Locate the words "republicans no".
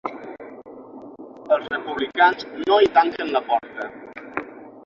1.73-2.81